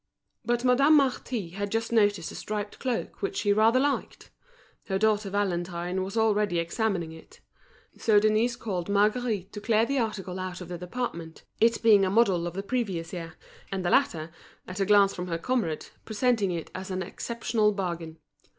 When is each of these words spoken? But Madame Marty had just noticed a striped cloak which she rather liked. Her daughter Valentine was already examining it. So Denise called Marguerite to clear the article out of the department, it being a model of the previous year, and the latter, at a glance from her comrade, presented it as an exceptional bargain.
But 0.43 0.63
Madame 0.65 0.97
Marty 0.97 1.49
had 1.49 1.71
just 1.71 1.91
noticed 1.91 2.31
a 2.31 2.33
striped 2.33 2.79
cloak 2.79 3.21
which 3.21 3.37
she 3.37 3.53
rather 3.53 3.79
liked. 3.79 4.31
Her 4.87 4.97
daughter 4.97 5.29
Valentine 5.29 6.03
was 6.03 6.17
already 6.17 6.57
examining 6.57 7.11
it. 7.11 7.39
So 7.99 8.19
Denise 8.19 8.55
called 8.55 8.89
Marguerite 8.89 9.53
to 9.53 9.61
clear 9.61 9.85
the 9.85 9.99
article 9.99 10.39
out 10.39 10.59
of 10.59 10.69
the 10.69 10.77
department, 10.79 11.43
it 11.59 11.83
being 11.83 12.03
a 12.03 12.09
model 12.09 12.47
of 12.47 12.55
the 12.55 12.63
previous 12.63 13.13
year, 13.13 13.33
and 13.71 13.85
the 13.85 13.91
latter, 13.91 14.31
at 14.67 14.79
a 14.79 14.87
glance 14.87 15.13
from 15.13 15.27
her 15.27 15.37
comrade, 15.37 15.85
presented 16.03 16.49
it 16.49 16.71
as 16.73 16.89
an 16.89 17.03
exceptional 17.03 17.71
bargain. 17.71 18.17